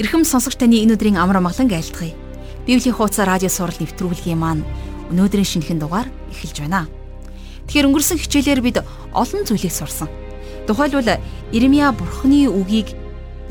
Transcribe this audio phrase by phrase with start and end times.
[0.00, 2.16] Ирхэм сонсогч таны энэ өдрийн амар амгалан айлтгая.
[2.64, 4.64] Библийн хуудас радио сурал нэвтрүүлгийн маань
[5.12, 6.88] өнөөдрийн шинэхэн дугаар эхэлж байна.
[7.68, 8.80] Тэгэхээр өнгөрсөн хичээлээр бид
[9.12, 10.08] олон зүйлийг сурсан.
[10.64, 11.20] Тухайлбал
[11.52, 12.96] Иремья бурхны үгийг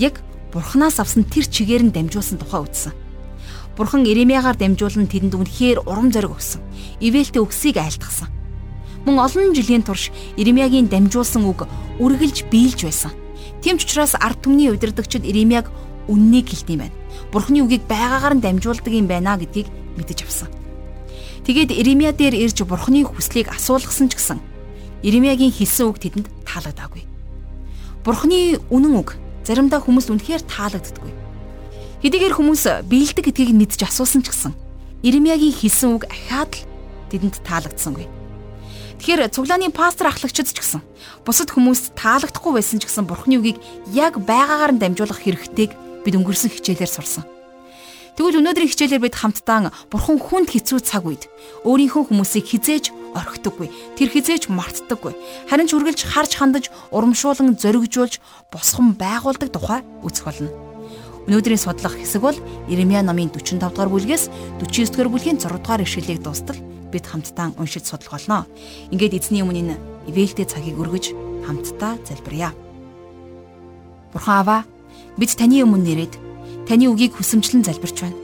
[0.02, 2.97] яг бурхнаас авсан тэр чигээр нь дамжуулсан тухай үзсэн.
[3.77, 6.66] Бурхан Иремьягаар дамжуулан тэдэнд үнэхээр урам зориг өгсөн.
[6.97, 8.25] Ивэлтэй үгсийг айлтгсан.
[9.05, 11.70] Мөн олон жилийн турш Иремьягийн дамжуулсан үг
[12.02, 13.14] үргэлж биелж байсан.
[13.61, 15.70] Тэм ч учраас ард түмний удирдагчид Иремьяг
[16.08, 16.98] үннийг хэлдэг юм байна.
[17.34, 19.68] Бурхны үгийг байгаагаар нь дамжуулдаг юм байна гэдгийг
[19.98, 20.50] мэдэж авсан.
[21.44, 24.39] Тэгээд Иремья дээр ирж Бурхны хүслийг асуулгасан ч гэсэн
[25.02, 27.04] Иремьягийн хэлсэн үг тэдэнд таалагдаагүй.
[28.04, 29.16] Бурхны үнэн үг
[29.48, 31.14] заримдаа хүмүүс үнэхээр таалагддаггүй.
[32.03, 34.53] Хэдийгээр хүмүүс биелдэг гэдгийг мэдж асуусан ч гэсэн
[35.03, 36.64] Иремьягийн хэлсэн үг ахаад л
[37.09, 38.08] тэдэнд таалагдсангүй.
[39.00, 40.84] Тэгэхээр цуглааны пастор ахлагчид ч гэсэн
[41.23, 43.63] бусад хүмүүст таалагдахгүй байсан ч гэсэн Бурхны үгийг
[43.95, 45.72] яг байгаагаар нь дамжуулах хэрэгтэйг
[46.05, 47.25] бид өнгөрсөн хичээлээр сурсан.
[48.19, 51.31] Тэгвэл өнөөдрийн хичээлээр бид хамтдаа Бурхан хүнд хэцүү цаг үед
[51.64, 53.72] өөрийнхөө хүмүүсийг хизээж орхидоггүй.
[53.95, 55.16] Тэр хизээж мартдаггүй.
[55.47, 58.19] Харин ч үргэлж харж хандаж, урамшуулан зоригжуулж
[58.52, 60.52] босгон байгуулдаг тухай үзэх болно.
[61.31, 64.28] Өнөөдрийн судлах хэсэг бол Иремья номын 45 дугаар бүлгээс
[64.59, 66.59] 49 дугаар бүлгийн 6 дугаар ишлэлийг дуустал
[66.91, 68.50] бид хамтдаа уншиж судлах болно.
[68.91, 69.75] Ингээд эзний өмнө энэ
[70.09, 71.13] ивэлтэй цагийг өргөж
[71.45, 72.52] хамтдаа залбирая.
[74.11, 74.61] Бурхан аваа
[75.20, 76.14] Бид таны өмнө нэрээд
[76.64, 78.16] таны үгийг хүсэмжлэн залбирч байна.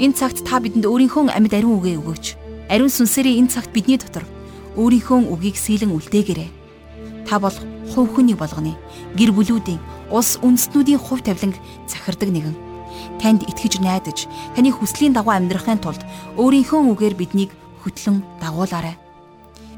[0.00, 2.26] Энэ цагт та бидэнд өөрийнхөө амьд ариун үгээ өгөөч.
[2.72, 4.24] Ариун сүнсээрээ энэ цагт бидний дотор
[4.80, 6.48] өөрийнхөө үгийг сийлэн үлдээгээрэй.
[7.28, 7.52] Та бол
[7.92, 8.72] хувь хүний болгоны
[9.12, 9.76] гэр бүлүүдийн
[10.08, 12.56] улс үндэстнүүдийн хувь тавиланг захирдаг нэгэн.
[13.20, 14.24] Танд итгэж найдаж,
[14.56, 16.00] таны хүслийн дагуу амьдрахын тулд
[16.40, 17.52] өөрийнхөө үгээр биднийг
[17.84, 18.96] хөтлөн дагуулаарай.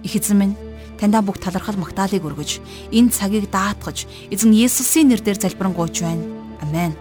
[0.06, 0.54] Их эзэн минь
[1.02, 2.62] таньда бүх талархал магтаалыг өргөж,
[2.94, 6.43] энэ цагийг даатгаж, эзэн Есүсийн нэрээр залбирanгуйч байна.
[6.74, 6.98] Амен.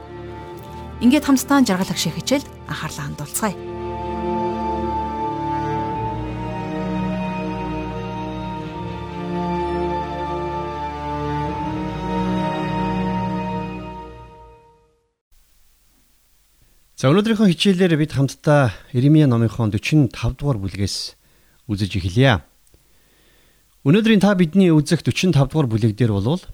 [1.02, 3.58] Ингээд хамтдаа жаргал агших хичээл анхаарлаа хандуулцгаая.
[16.94, 21.18] За өнөөдрийнхөө хичээлээр бид хамтдаа Иремья номынхон 45 дугаар бүлгээс
[21.66, 22.46] үзэж эхэлье.
[23.90, 26.46] Өнөөдрийн та бидний үзэх 45 дугаар бүлэг дээр бол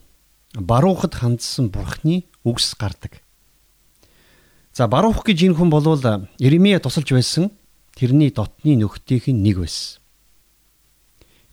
[0.54, 3.22] баруухад хандсан бурхны үгс гардаг.
[4.74, 6.02] За баруух гэж энэ хүн болвол
[6.40, 7.52] Иремья тусалж байсан
[7.94, 10.02] тэрний дотны нөхдийнх нь нэг байсан.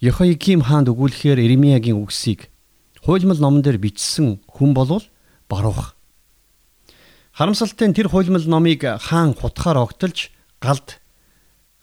[0.01, 2.49] Йохойким хаанд өгүүлэхээр Иремьягийн үгсийг
[3.03, 5.05] хуйлмал номон дээр бичсэн хүн болвол
[5.49, 5.97] баруух.
[7.33, 10.31] Харамсалтай нь тэр хуйлмал номыг хаан хутгаар огтолж
[10.61, 11.01] галд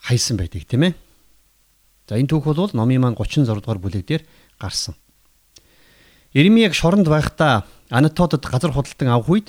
[0.02, 0.94] хайсан байдаг тийм ээ.
[2.10, 4.24] За энэ түүх бол номын маань 36 дугаар бүлэг дээр
[4.58, 4.96] гарсан.
[6.34, 9.48] Иремьяг шоронд байхдаа Анатодод газар худалдан авах үед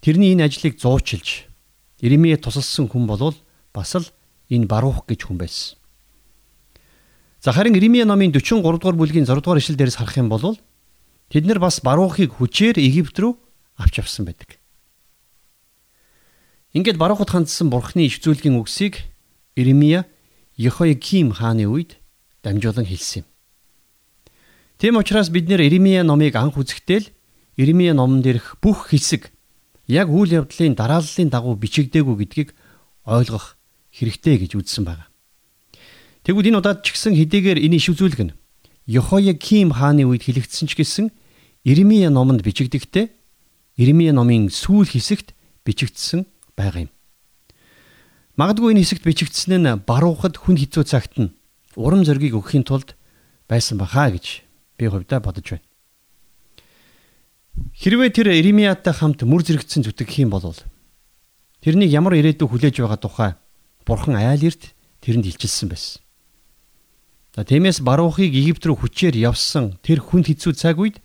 [0.00, 1.48] тэрний энэ ажлыг зуучилж
[2.00, 3.34] Иремья тусалсан хүн болвол
[3.72, 4.04] бас л
[4.52, 5.78] энэ баруух гэж хүн байсан.
[7.40, 10.58] За харин Иремья номын 43 дугаар бүлгийн 6 дугаар ишлэл дээрс харах юм бол
[11.32, 13.32] тэд нар бас баруухыг хүчээр Египт рүү
[13.80, 14.60] авч явсан байдаг.
[16.76, 19.00] Ингээд баруухад хандсан бурхны иш зүйлгийн үгсийг
[19.56, 20.04] Иремья
[20.60, 21.96] Йехойким хааны үед
[22.42, 23.27] дамжуулан хэлсэн юм.
[24.78, 27.10] Тийм учраас бид нэр Иремья номыг анх үзэхдээ л
[27.58, 29.26] Иремья номон дээрх бүх хэсэг
[29.90, 32.54] яг үйл явдлын дарааллын дагуу бичигдээгүй гэдгийг
[33.02, 33.58] ойлгох
[33.90, 35.10] хэрэгтэй гэж үзсэн байна.
[36.22, 38.36] Тэгвэл энэ удаад ч гэсэн хэдийгээр энэ иш үзүүлэг нь
[38.86, 41.10] Йохояким хааны үед хэлэгдсэн ч гэсэн
[41.66, 43.10] Иремья номонд бичигдэхдээ
[43.82, 45.34] Иремья номын сүүл хэсэгт
[45.66, 46.22] бичигдсэн
[46.54, 46.90] байгаа юм.
[48.38, 51.34] Магадгүй энэ хэсэгт бичигдсэн нь баруухад хүн хэцүү цагт нь
[51.74, 52.94] урам зориг өгөхийн тулд
[53.50, 54.47] байсан бахаа гэж
[54.78, 55.66] би хувьдаа бодож байна.
[57.74, 60.54] Хэрвээ тэр Иремьяатай хамт мөр зэрэгцсэн зүтгэх юм бол
[61.60, 63.30] тэрнийг ямар ирээдүй хүлээж байгаа тухай
[63.82, 66.00] Бурхан айл эрт тэрэнд илчилсэн байсан.
[67.34, 71.02] За тиймээс баруухыг Египт рүү хүчээр явсан тэр хүнд хэцүү цаг үед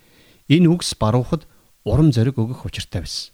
[0.49, 1.49] энэ үгс баруухад
[1.85, 3.33] урам зориг өгөх учиртай байсан.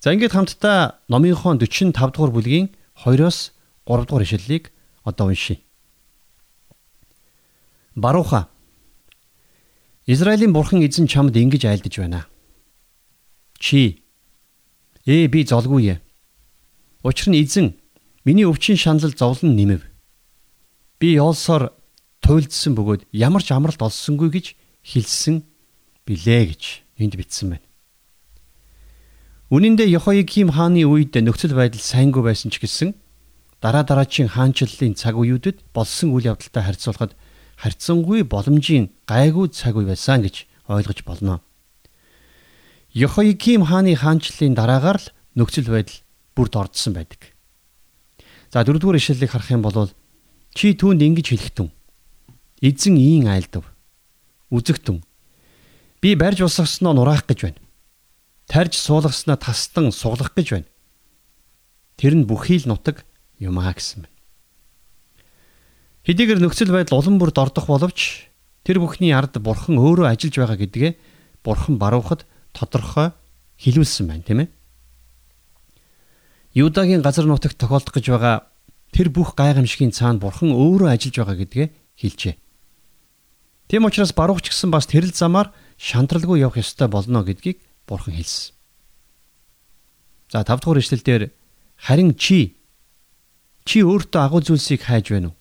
[0.00, 3.52] За ингээд хамтдаа номынхон 45 дугаар бүлгийн 2-оос
[3.84, 4.72] 3 дугаар ишлэлийг
[5.04, 5.60] одоо уншийе.
[7.96, 8.48] Барууха
[10.10, 12.26] Израилийн бурхан эзэн чамд ингэж айлдаж байна.
[13.62, 14.02] Чи
[15.06, 15.98] ээ би золгүй ээ.
[17.06, 17.78] Учир нь эзэн
[18.26, 19.86] миний өвчин шанал зовлон нэмэв.
[20.98, 21.70] Би yoolсоор
[22.26, 24.46] туйлдсан бөгөөд ямар ч амралт олсонгүй гэж
[24.82, 25.46] хэлсэн
[26.02, 26.62] билээ гэж
[26.98, 27.66] энд бичсэн байна.
[29.54, 32.98] Үнэн дээр Йохойким хааны үед нөхцөл байдал сайнгүй байсан ч гэсэн
[33.62, 37.14] дараа дараачийн хаанчлалын цаг үеүүдэд болсон үйл явдалтай харьцуулахад
[37.60, 41.44] харьцангуй боломжийн гайгүй цаг үе байсан гэж ойлгож болно.
[42.96, 46.00] Йохояким хааны хаанчлалын дараагаар л нөхцөл байдал
[46.34, 47.36] бүрд ордсон байдаг.
[48.48, 49.92] За дөрөвдүгээр ишлэлийг харах юм бол
[50.56, 51.68] чи түүнд ингэж хэлэхтэн.
[52.64, 53.68] Эзэн ийн айлдав.
[54.50, 55.04] Үзэгтэн.
[56.02, 57.60] Би барьж усгсноо нураах гэж байна.
[58.50, 60.68] Тарж суулгаснаа тастан суглах гэж байна.
[61.94, 63.06] Тэр нь бүхий л нутаг
[63.38, 64.09] юм аа гэсэн.
[66.06, 68.30] Хэдийгээр нөхцөл байдал улам бүр дордох боловч
[68.64, 70.92] тэр бүхний ард бурхан өөрөө ажиллаж байгаа гэдгээ
[71.44, 72.24] бурхан баруухад
[72.56, 73.12] тодорхой
[73.60, 74.48] хэлүүлсэн байна, тийм ээ.
[76.56, 78.48] Юдагийн газар нутагт тохиолдох гэж байгаа
[78.90, 81.66] тэр бүх гайхамшигын цаана бурхан өөрөө ажиллаж байгаа гэдгээ
[82.00, 82.34] хэлжээ.
[83.70, 88.56] Тэм учраас барууч гэсэн бас тэрэл замаар шантралгүй явах ёстой болно гэдгийг бурхан хэлсэн.
[90.32, 91.22] За 5 дугаар ишлэлдэр
[91.76, 92.58] харин чи
[93.68, 95.39] чи өөртөө агуу зүйлсийг хайж байна уу?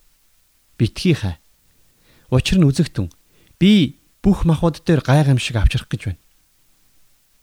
[0.80, 1.36] Битгий хай.
[2.32, 3.12] Учир нь үзэгтэн
[3.60, 6.24] би бүх махбод дээр гайхамшиг авчрах гэж байна.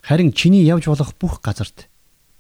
[0.01, 1.93] Харин чиний явж болох бүх газарт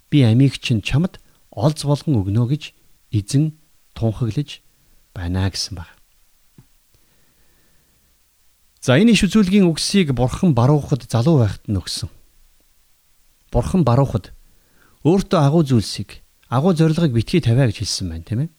[0.08, 1.20] би амийг чинь чамд
[1.52, 2.72] олз болгон өгнө гэж
[3.12, 3.52] эзэн
[3.92, 4.64] тунхаглаж
[5.12, 5.92] байна гэсэн баг.
[8.80, 12.08] За энэ иш үзүүлгийн үгсийг бурхан баруухад залуу байхад нь өгсөн.
[13.50, 14.30] Бурхан баруухад
[15.02, 18.50] өөртөө агуу зүйлсийг агуу зорилгыг битгий тавиа гэж хэлсэн байна тийм ээ.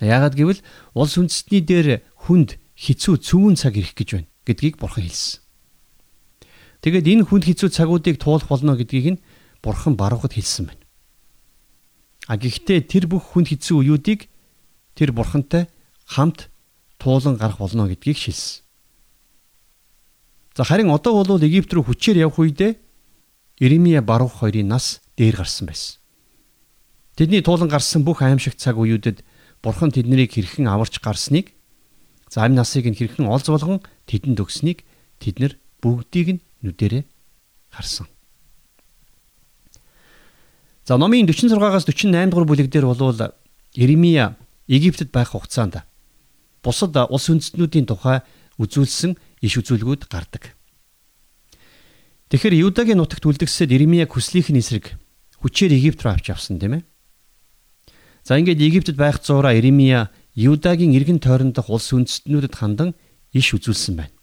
[0.00, 0.60] Яагаад гэвэл
[0.96, 5.40] улс үндэстний дээр хүнд хизүү цөвөн цаг ирэх гэж байна гэдгийг бурхан хэлсэн.
[6.80, 9.22] Тэгэд энэ хүнд хизүү цагуудыг туулах болно гэдгийг нь
[9.60, 10.84] бурхан баруухад хэлсэн байна.
[12.24, 14.32] А гэхдээ тэр бүх хүнд хизүү үеүүдийг
[14.96, 15.68] тэр бурхантай
[16.08, 16.48] хамт
[16.96, 18.64] туулан гарах болно гэдгийг шилсэн.
[20.56, 22.76] За харин одоо бол Египт рүү хүчээр явх үедээ
[23.60, 26.00] Иремья барух хоёрын нас дээр гарсан байсан.
[27.16, 29.20] Тэдний туулан гарсан бүх аимшигт цаг үеүүдэд
[29.62, 31.52] бурхан тэднийг хэрхэн аварч гарсныг
[32.28, 34.84] за амь насыг нь хэрхэн олз болгон тэдэнд өгснийг
[35.20, 35.52] тэд нар
[35.84, 37.04] бүгдийг нь нүдэрээ
[37.70, 38.06] харсан.
[40.84, 43.36] За номын 46-аас 48 дугаар бүлэг дээр болвол
[43.74, 44.36] Иремия
[44.66, 45.84] Египтэд байх хугацаанд
[46.62, 48.24] бусад улс үндэстнүүдийн тухай
[48.58, 50.56] үзүүлсэн иш үзүүлгүүд гардаг.
[52.30, 54.94] Тэгэхээр Юдагийн нутагт үлдгэсэд Иремия хүслийнх нь эсрэг
[55.40, 56.82] хүчээр Египт рүү авч явсан тийм ээ.
[58.30, 62.94] За ингээд Египтэд байх зуураа Иремия Юдагийн иргэн тойрондох улс үндэстнүүдэд хандан
[63.34, 64.14] иш үзүүлсэн байна.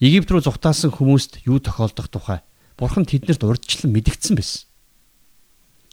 [0.00, 2.40] Египт рүү зүхтаасан хүмүүст юу тохиолдох тухай
[2.80, 4.64] Бурхан тэднэрт урдчлан мэдгдсэн байсан.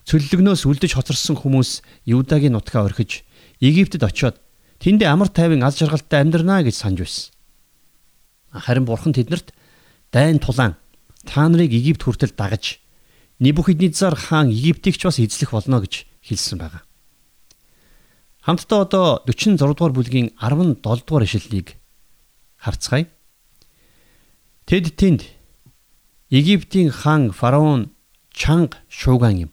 [0.07, 3.27] Цөллөгнөөс үлдэж хоцорсон хүмүүс Юдагийн нутгаа орхиж
[3.59, 4.39] Египтэд очиод
[4.79, 7.35] тэндээ амар тайван аз жаргалтай амьдрнаа гэж санаж байсан.
[8.55, 9.51] Харин Бурхан тэднэрт
[10.15, 10.79] дайн тулаан
[11.27, 12.79] та нарыг Египт хүртэл дагаж
[13.43, 16.81] Небухиднецар хаан Египтийг ч бас эзлэх болно гэж хэлсэн байна.
[18.43, 21.75] Хамтдаа одоо 46 дугаар бүлгийн 17 дугаар ишлэлийг
[22.57, 23.07] харцгаая.
[24.65, 25.21] Тэд тэнд
[26.31, 27.91] Египтийн хаан фараон
[28.31, 29.51] чанга шууган юм.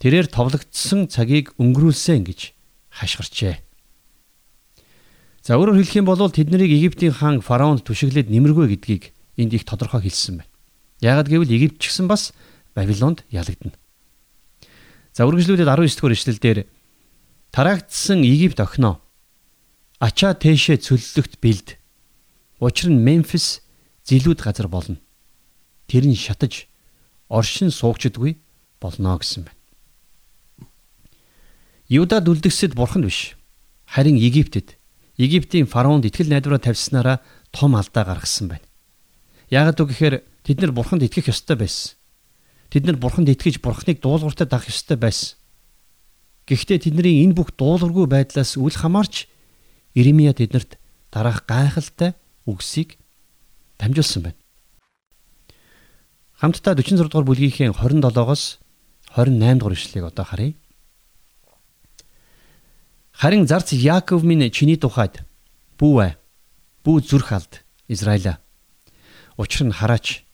[0.00, 2.54] Тэрээр товлогдсон цагийг өнгөрүүлсэн гэж
[2.88, 3.60] хашгирчээ.
[5.42, 10.04] За өөрөөр хэлэх юм бол тэднийг Египтийн хаан фараонд түшиглээд нэмэргүй гэдгийг энд их тодорхой
[10.04, 10.52] хэлсэн байна.
[11.00, 12.32] Яагад гэвэл Египт ч гэсэн бас
[12.76, 13.76] Бабилонд ялагдана.
[15.12, 16.58] За үргэлжлүүлээд 19 дугаар ишлэлдэр
[17.50, 19.02] тараагдсан Египт охиноо
[19.98, 21.76] ачаа тээшээ цөллөгт бэлд.
[22.62, 23.60] Учир нь Мемфис
[24.08, 25.02] зилүүд газар болно.
[25.90, 26.70] Тэр нь шатаж
[27.28, 28.38] оршин суугчдгүй
[28.80, 29.60] болно гэсэн байна.
[31.90, 33.34] Юдад үлдгэсэд бурхан биш.
[33.84, 34.78] Харин Египтэд
[35.20, 37.20] Египтийн фараонд итгэл найдвараа тавьснараа
[37.52, 38.64] том алдаа гаргасан байна.
[39.50, 41.99] Яагад үг гэхээр тэд нар бурханд итгэх ёстой байсан.
[42.70, 45.36] Тэд нар бурханд итгэж бурханыг дуулууртаа дагах ёстой байсан.
[46.46, 49.26] Гэхдээ тэдний энэ бүх дуулуургүй байдлаас үл хамаарч
[49.94, 50.78] Иремья тэднэрт
[51.10, 52.14] дараах гайхалтай
[52.46, 52.94] үгсийг
[53.78, 54.38] дамжуулсан байна.
[56.38, 58.62] Хамтдаа 46 дугаар бүлгийнхээ 27-оос
[59.18, 60.54] 28 дугаар ишлэгийг одоо харъя.
[63.12, 65.26] Харин зарц Яаков минь чиний тухайд
[65.76, 66.12] бүү ээ.
[66.86, 68.40] Бүү зүрх алд Израиля.
[69.36, 70.24] Учир нь хараач.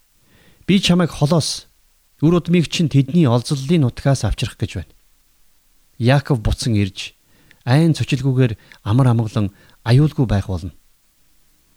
[0.66, 1.66] Би чамайг холоос
[2.22, 4.92] үр удмыг чинь тэдний олзллын нутгаас авчрах гэж байна.
[5.98, 7.12] Яаков буцан ирж
[7.64, 9.52] айн цочилгүйгээр амар амгалан
[9.84, 10.72] аюулгүй байх болно.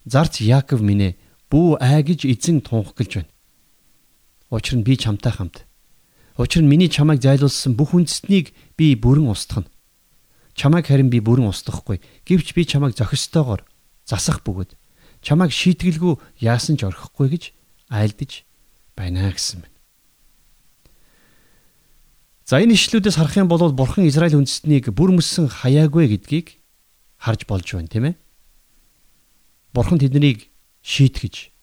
[0.05, 1.17] Зарц Яаков минь
[1.51, 3.31] бүү аа гэж эзэн тунх гэлж байна.
[4.49, 5.65] Учир нь би чамтай хамт.
[6.37, 9.71] Учир нь миний чамайг зайлуулсан бүх үндэстнийг би бүрэн устгах нь.
[10.55, 11.99] Чамайг харин би бүрэн устгахгүй.
[12.23, 13.65] Гэвч би чамайг зохистойгоор
[14.05, 14.77] засах бөгөөд
[15.21, 17.43] чамайг шийтгэлгүй яасан ч орхихгүй гэж
[17.91, 18.47] айлдаж
[18.95, 19.78] байна гэсэн байна.
[22.49, 26.57] За энэ ишлүүдээс харах юм бол бурхан Израиль үндэстнийг бүр мөссөн хаяагүй гэдгийг
[27.21, 28.15] харж болж байна тийм ээ.
[29.69, 30.49] Бурхан тэднийг
[30.81, 31.53] шийтгэж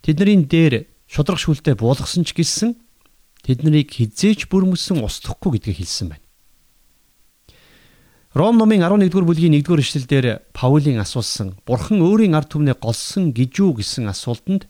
[0.00, 2.80] тэдний дээр шудраг шүлтэд буулгасан ч гэлсэн
[3.44, 6.24] тэднийг хизээч бүр мөсөн устгахгүй гэдгийг хэлсэн байна.
[8.32, 13.76] Ром номын 11-р бүлгийн 1-р эшлэлдэр Паулийн асуусан Бурхан өөрийн ард түмнээ голсон гэж юу
[13.76, 14.64] гэсэн асуултанд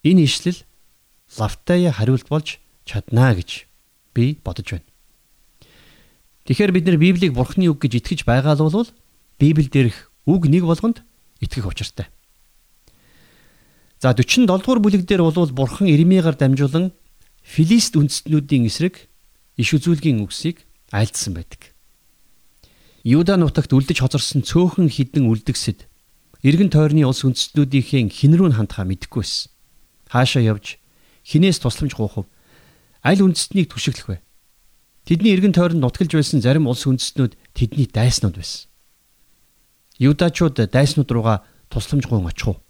[0.00, 0.64] энэ ишлэл
[1.36, 2.56] лавтая хариулт болж
[2.88, 3.67] чаднаа гэж
[4.18, 4.86] би бодож байна.
[6.50, 8.90] Тэгэхээр бид нар Библийг Бурханы үг гэж итгэж байгаа бол
[9.38, 11.06] Библиэлд дээрх үг нэг болгонд
[11.38, 12.10] итгэх учиртай.
[14.02, 16.90] За 47 дугаар бүлэг дээр бол Бурхан Ирмигаар дамжуулан
[17.42, 19.06] Филист үндэстнүүдийн эсрэг
[19.56, 21.74] иш үзүүлгийн үгсийг айлдсан байдаг.
[23.04, 25.86] Юда нутагт үлдэж хоцорсон цөөхөн хідэн үлдгэсэд
[26.44, 29.50] эргэн тойрны улс үндэстнүүдийнхээ хинрүү нь хандхаа мэдэхгүй байсан.
[30.12, 30.78] Хаашаа явж
[31.24, 32.28] хинээс тусламж гуйхав
[33.08, 34.18] аль үндэстнийг түшиглэх вэ?
[35.08, 38.68] Тэдний эргэн тойронд нутгалж байсан зарим улс үндэстнүүд тэдний дайснууд байсан.
[39.96, 42.60] Юдачууд дайснууд руугаа тусламж гуйн очих уу?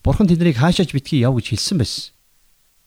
[0.00, 2.16] Бурхан тэднийг хаашаач битгий яв гэж хэлсэн байсан.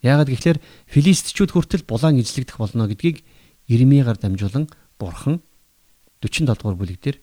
[0.01, 3.21] Яагаад гэвэл филистичүүд хүртэл булаан эзлэгдэх болно гэдгийг
[3.69, 4.65] Ирмигаар дамжуулан
[4.97, 5.45] Бурхан
[6.25, 7.17] 47 дугаар бүлэг дээр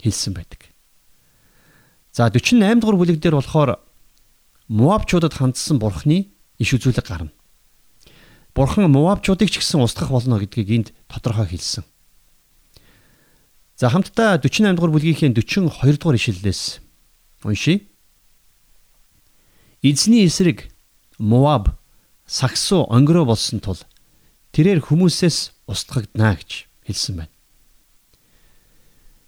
[0.00, 0.72] хэлсэн байдаг.
[2.16, 3.76] За 48 дугаар бүлэг дээр болохоор
[4.72, 7.35] Муавчуудад хандсан бурхны иш үзүүлэг гарна.
[8.56, 11.84] Бурхан Муавчуудыг ч гэсэн устгах болно гэдгийг энд тодорхой хэлсэн.
[13.76, 16.80] За хамтдаа 48 дугаар бүлгийнхээ 42 дугаар ишлэлээс
[17.44, 17.84] уншийе.
[19.84, 20.72] Эзний эсрэг
[21.20, 21.76] Муав
[22.24, 23.76] сагсуу онгороо болсон тул
[24.56, 27.34] тэрээр хүмүүсээс устгагдана гэж хэлсэн байна.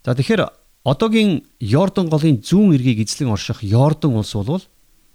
[0.01, 0.49] За тэгэхээр
[0.89, 4.65] одоогийн Йордан голын зүүн эргийг эзлэн орших Йордан улс бол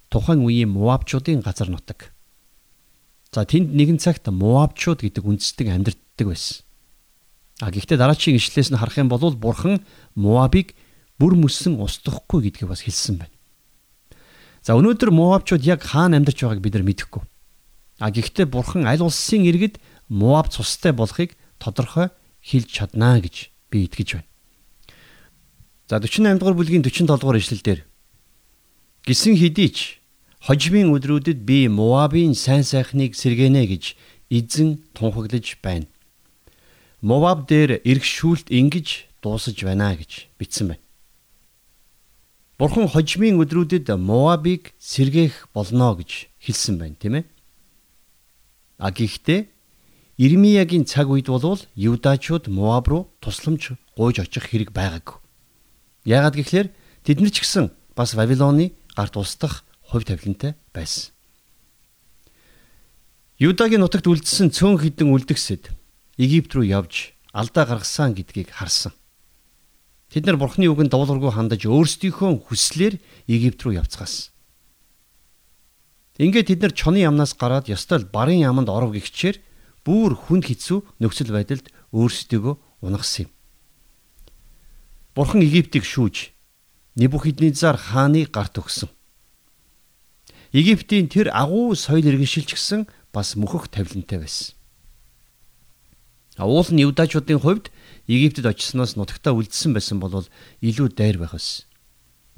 [0.07, 2.14] тухайн үеийн Муавчуудын газар нутаг.
[3.35, 6.63] За тэнд нэгэн цагт Муавчууд гэдэг үндэстэн амьдардаг байсан.
[7.59, 9.83] А гэхдээ дараачийн ишлээс нь харах юм бол бурхан
[10.15, 10.79] Муабыг
[11.19, 13.35] бүр мөссөн устгахгүй гэдгийг бас хэлсэн байна.
[14.63, 17.27] За өнөөдөр Муавчууд яг хаана амьдарч байгааг бид нар мэдэхгүй.
[17.99, 24.23] А гэхдээ бурхан аль улсын иргэд Муав цустай болохыг тодорхой хэлж чаднаа гэж би итгэж
[24.23, 24.31] байна.
[25.91, 27.83] За 48 дугаар бүлгийн 47 дугаар ишлэлдэр
[29.03, 30.04] гисэн хэдий ч
[30.45, 33.97] хожимын өдрүүдэд би Муабын сайн сайхныг сэргэнэ гэж
[34.29, 35.89] эзэн тунхаглаж байна.
[37.01, 40.85] Муаб дээр эрх шүүлт ингэж дуусаж байна гэж бичсэн байна.
[42.61, 47.25] Бурхан хожимын өдрүүдэд Муабыг сэргээх болно гэж хэлсэн байна, тийм ээ.
[48.77, 49.49] А гэхдээ
[50.21, 55.17] Ирмиягийн цаг үед бол Юдачууд Муаб руу тусламж гуйж очих хэрэг байгаагүй.
[56.05, 56.69] Яагаад гэвэл
[57.01, 61.13] тэд нар ч гэсэн бас Вавилоны гарт устдах хувь тавилантай байсан.
[63.39, 65.75] Юдагийн нутагт үлдсэн цөөн хідэн үлдгэсэд
[66.17, 68.95] Египт рүү явж алдаа гаргасан гэдгийг харсан.
[70.15, 74.31] Тэд нар Бурхны үгэнд дуулуургүй хандаж өөрсдийнхөө хүслээр Египт рүү явцгаасан.
[76.23, 79.43] Ингээд тэд нар чоны ямнаас гараад ёстой барын яманд оров гихчээр
[79.83, 82.55] бүр хүнд хэцүү нөхцөл байдалд өөрсдийгөө
[82.87, 83.31] унагсан юм.
[85.19, 86.31] Бурхан Египтийг шүүж
[86.95, 88.94] Небухиднезар хааны гарт өгсөн.
[90.55, 94.55] Египтийн тэр агуу соёл иргэншилч гисэн бас мөхөх тавилантай байсан.
[96.39, 97.75] Уул нь Юдачуудын хувьд
[98.07, 100.23] Египтэд очисноос нутагтаа үлдсэн байсан бол
[100.63, 101.67] илүү дайр байх байсан.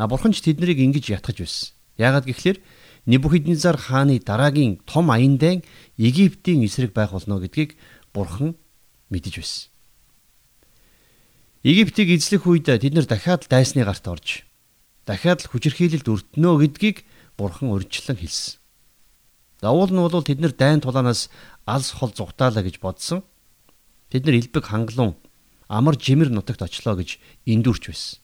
[0.00, 1.76] А бурхан ч тэднийг ингэж ятгах байсан.
[2.00, 2.64] Яагаад гэвэл
[3.04, 5.61] Небухиднезар хааны дараагийн том аяндаа
[6.00, 7.76] Египтийн эсрэг байх болно гэдгийг
[8.16, 8.56] бурхан
[9.12, 9.68] мэдэж байсан.
[11.68, 14.49] Египтийг эзлэх үед тэд нар дахиад дайсны гарт орж
[15.06, 17.04] дахиад л хүчирхийлэлд өртнөө гэдгийг
[17.37, 18.59] бурхан урьдчилан хэлсэн.
[19.61, 21.28] Давуул нь бол тэд нар дайн тулаанаас
[21.64, 23.25] алс хол зугатаалаа гэж бодсон.
[24.11, 25.16] Тэд нар элбэг хангалуун
[25.69, 28.19] амар жимэр нутагт очлоо гэж эндүрч байсан.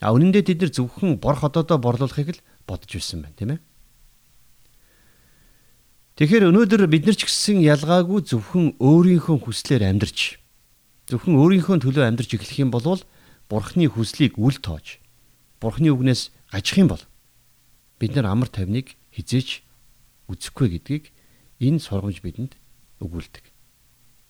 [0.00, 3.60] А үнэндээ тэд нар зөвхөн бор хотоодоо борлуулахыг л бодож байсан байна, тийм ээ.
[6.14, 10.38] Тэгэхээр өнөөдөр бид нар ч гэсэн ялгаагүй зөвхөн өөрийнхөө хүслээр амьдрч
[11.10, 13.02] зөвхөн өөрийнхөө төлөө амьдрч эхлэх юм бол
[13.50, 15.02] бурхны хүслийг үл тоож
[15.58, 17.02] бурхны үгнээс гажих юм бол
[17.98, 19.62] бид нар амар тайвныг хизээч
[20.28, 21.04] үзэхгүй гэдгийг
[21.60, 22.52] энэ сургамж бидэнд
[23.00, 23.44] өгүүлдэг.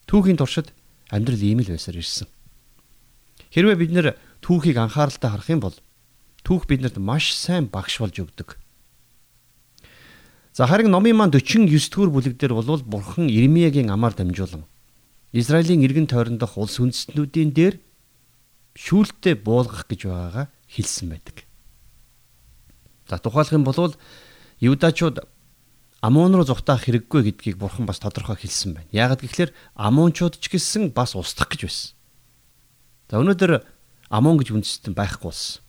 [0.08, 0.72] Түүхийн туршид
[1.08, 2.28] амьдрал ийм л байсаар ирсэн.
[3.54, 4.06] Хэрвээ бид нэр
[4.44, 5.76] түүхийг анхааралтай харах юм бол
[6.44, 8.58] түүх бидэнд маш сайн багш болж өгдөг.
[10.54, 14.68] За харин номын маань 49 дугаар бүлэг дээр бол бурхан Ирмиягийн амаар дамжуулан
[15.34, 17.74] Израилийн иргэн тойрондох улс үндэстнүүдийн дээр
[18.78, 21.42] шүүлттэй буулгах гэж байгаагаа хэлсэн байдаг.
[23.08, 23.94] За тухайлх юм бол
[24.60, 25.24] Юдачууд
[26.04, 28.92] Амон руу зүхтаах хэрэггүй гэдгийг бурхан бас тодорхой хэлсэн байна.
[28.92, 31.96] Яагаад гэвэл Амончууд ч гэсэн бас устгах гэж байсан.
[33.08, 33.64] За өнөөдөр
[34.12, 35.64] Амон гэж үндэстэн байхгүй болсон.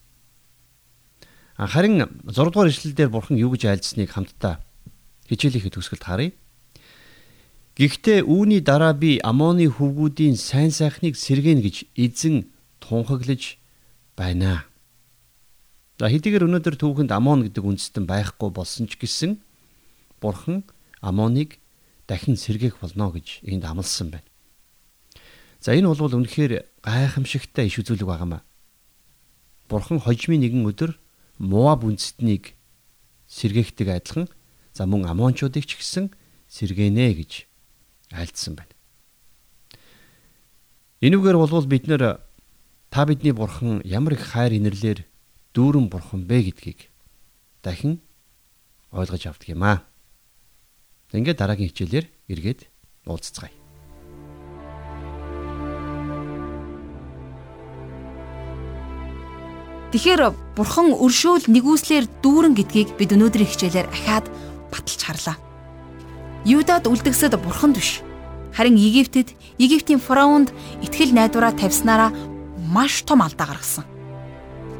[1.56, 4.60] Харин 6 дугаар ишлэлдэр бурхан юу гэж айлдсныг хамтдаа
[5.26, 6.30] Хичээлийнхээ төгсгөлд харъя.
[7.76, 12.46] Гэхдээ үүний дараа би Амоны хөвгүүдийн сайн сайхныг сэргэнэ гэж эзэн
[12.78, 13.58] тунхаглаж
[14.14, 14.64] байна.
[15.96, 19.40] За хэдийгээр өнөөдөр түүхэнд Амон гэдэг үндэстэн байхгүй болсон ч гэсэн
[20.20, 20.60] Бурхан
[21.00, 21.56] Амоныг
[22.04, 24.28] дахин сэргээх болно гэж энд амласан байна.
[25.56, 28.44] За энэ бол үнэхээр гайхамшигтай иш үзүүлэг байгаамаа.
[29.72, 31.00] Бурхан хожимын нэгэн өдөр
[31.40, 32.52] Муаб үндэстнийг
[33.32, 34.28] сэргээхдэг адилхан
[34.76, 36.12] за мөн Амончуудыг ч гэсэн
[36.52, 37.48] сэргэнэ гэж
[38.12, 38.72] айлдсан байна.
[41.00, 42.20] Энүүгээр болвол бид нэр
[42.92, 45.04] та бидний бурхан ямар их хайр инэрлэр
[45.56, 46.92] дүүрэн бурхан бэ гэдгийг
[47.64, 48.04] дахин
[48.92, 49.88] ойлгож авдаг юм аа.
[51.16, 52.68] Ингээд дараагийн хичээлээр эргээд
[53.08, 53.56] уулзцгаая.
[59.96, 60.20] Тэгэхээр
[60.52, 64.28] бурхан өршөөл нэгүслэр дүүрэн гэдгийг бид өнөөдрийн хичээлээр ахаад
[64.68, 65.36] баталж харлаа.
[66.44, 68.04] Юдад үлдгэсэд бурханд биш.
[68.52, 70.52] Харин Египтэд Египтийн фараонд
[70.84, 72.12] итгэл найдвараа тавьснараа
[72.60, 73.95] маш том алдаа гаргасан.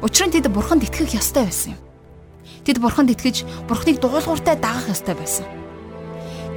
[0.01, 1.81] Учир нь тэд бурханд итгэх ёстой байсан юм.
[2.65, 5.45] Тэд бурханд итгэж бурхныг дуулууртай дагах ёстой байсан.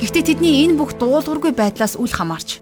[0.01, 2.61] Гэхдээ тэдний энэ бүх дуулуургүй байдлаас үл хамаарч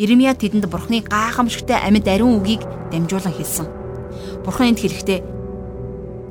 [0.00, 3.68] Иремья тэдэнд бурхны гайхамшигтай амьд ариун үгийг дамжуулан хэлсэн.
[4.48, 5.20] Бурхан энд хэлэхдээ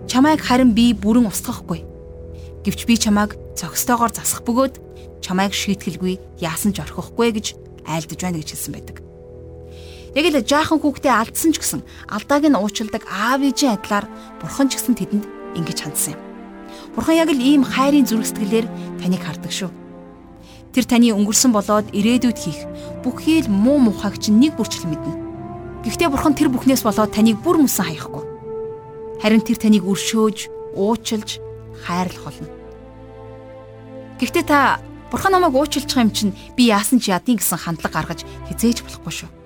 [0.10, 1.86] чамайг харин би бүрэн устгахгүй.
[2.66, 4.82] Гэвч би чамайг цогцтойгоор засах бөгөөд
[5.22, 7.48] чамайг шийтгэлгүй яасан ч орхихгүй гэж
[7.86, 9.09] айлдаж байна гэж хэлсэн байдаг.
[10.18, 14.10] Яг л жаахан хүүхдээ алдсан ч гэсэн алдааг нь уучилдаг аав ээжийн адилаар
[14.42, 16.22] бурхан ч гэсэн тэдэнд ингэж хандсан юм.
[16.98, 18.66] Бурхан яг л ийм хайрын зүрх сэтгэлээр
[18.98, 19.70] таныг хардаг шүү.
[20.74, 22.62] Тэр таны өнгөрсөн болоод ирээдүйд хийх
[23.06, 25.86] бүхий л муу мухайг чинь нэг бүрчл мэднэ.
[25.86, 28.26] Гэхдээ бурхан тэр бүхнээс болоод таныг бүр мөсөн хаяхгүй.
[29.22, 31.42] Харин тэр таныг өршөөж, уучилж,
[31.86, 32.50] хайрлах болно.
[34.22, 38.86] Гэхдээ та бурхан намайг уучлчих юм чинь би яасан ч ядын гэсэн хандлага гаргаж хизээж
[38.86, 39.39] болохгүй шүү.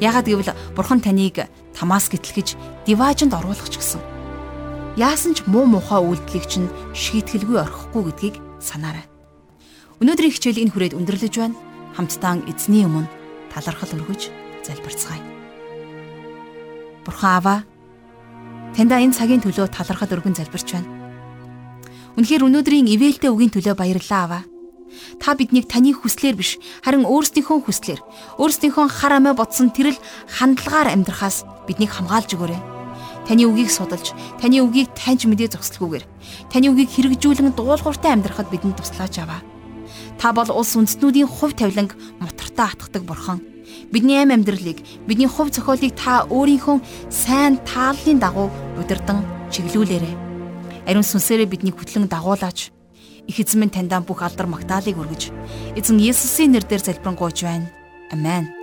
[0.00, 4.00] Яагад гэвэл бурхан таныг тамаас гэтлгэж диваажинд оруулах ч гэсэн.
[4.96, 9.04] Яасан ч муу мухай үйлдэлийг чинь шийтгэлгүй орхихгүй гэдгийг санаарай.
[10.00, 11.56] Өнөөдрийн хичээл энэ хүрээд өндөрлөж байна.
[11.96, 13.08] Хамтдаа эзний өмнө
[13.48, 14.28] талархал өргөж
[14.64, 15.24] залбирцгаая.
[17.04, 17.60] Бурхан аваа
[18.76, 20.84] Таньда энэ цагийн төлөө талархал өргөн залбирч байна.
[22.20, 24.42] Үнэхээр өнөөдрийн ивэлтэй үгийн төлөө баярлалаа аваа.
[25.20, 28.00] Та биднийг таны хүслээр биш, харин өөрсдийнхөө хүслээр,
[28.40, 32.60] өөрсдийнхөө хар амиа бодсон тэрл хандлагаар амьдрахаас биднийг хамгаалж өгөөрэй.
[33.26, 36.04] Таны үгийг судалж, таны үгийг таньж мэдээ зогслохгүйгээр,
[36.52, 39.42] таны үгийг хэрэгжүүлэн дуулууртай амьдрахад бидэнд туслаач аваа.
[40.20, 43.42] Та бол улс үндэстнүүдийн хувь тавиланг мотортоо атгадаг бурхан
[43.92, 50.14] Бидний аим амьдралыг, бидний хувь зохиолыг та өөрийнхөө сайн тааллын дагуу удирдан чиглүүлээрэй.
[50.86, 52.70] Ариун сүнсээрээ биднийг хөтлөн дагуулаач.
[53.26, 55.34] Их эзэн минь таньдаа бүх алдар магтаалыг өргөж,
[55.74, 57.66] эзэн Есүсийн нэрээр залбирanгуйж байна.
[58.14, 58.55] Амен.